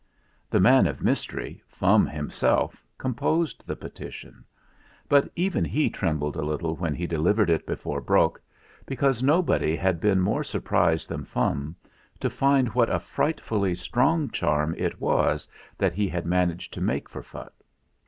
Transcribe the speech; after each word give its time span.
The 0.49 0.59
man 0.59 0.87
of 0.87 1.03
mystery, 1.03 1.61
Fum 1.67 2.07
him 2.07 2.07
42 2.07 2.07
THE 2.07 2.11
FLINT 2.11 2.11
HEART 2.11 2.31
self, 2.33 2.83
composed 2.97 3.67
the 3.67 3.75
petition; 3.75 4.45
but 5.07 5.29
even 5.35 5.63
he 5.63 5.91
trembled 5.91 6.35
a 6.35 6.41
little 6.41 6.75
when 6.75 6.95
he 6.95 7.05
delivered 7.05 7.51
it 7.51 7.67
before 7.67 8.01
Brok, 8.01 8.41
because 8.87 9.21
nobody 9.21 9.75
had 9.75 9.99
been 10.01 10.19
more 10.19 10.43
surprised 10.43 11.07
than 11.07 11.23
Fum 11.23 11.75
to 12.19 12.31
find 12.31 12.69
what 12.69 12.89
a 12.89 12.97
frightfully 12.99 13.75
strong 13.75 14.31
charm 14.31 14.73
it 14.79 14.99
was 14.99 15.47
that 15.77 15.93
he 15.93 16.07
had 16.09 16.25
managed 16.25 16.73
to 16.73 16.81
make 16.81 17.07
for 17.07 17.21
Phutt. 17.21 17.53